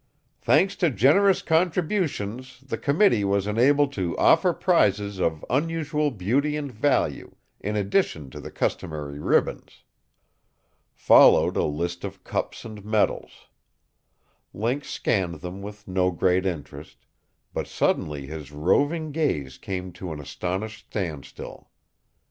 "Thanks 0.41 0.75
to 0.77 0.89
generous 0.89 1.43
contributions, 1.43 2.61
the 2.65 2.79
committee 2.79 3.23
was 3.23 3.45
enabled 3.45 3.93
to 3.93 4.17
offer 4.17 4.51
prizes 4.51 5.19
of 5.19 5.45
unusual 5.47 6.09
beauty 6.09 6.57
and 6.57 6.71
value, 6.71 7.35
in 7.59 7.75
addition 7.75 8.31
to 8.31 8.39
the 8.39 8.49
customary 8.49 9.19
ribbons." 9.19 9.83
Followed 10.95 11.55
a 11.55 11.65
list 11.65 12.03
of 12.03 12.23
cups 12.23 12.65
and 12.65 12.83
medals. 12.83 13.45
Link 14.55 14.85
scanned 14.85 15.35
them 15.41 15.61
with 15.61 15.87
no 15.87 16.09
great 16.09 16.47
interest, 16.47 17.05
But 17.53 17.67
suddenly 17.67 18.25
his 18.25 18.51
roving 18.51 19.11
gaze 19.11 19.59
came 19.59 19.91
to 19.91 20.11
an 20.11 20.19
astonished 20.19 20.87
standstill. 20.89 21.69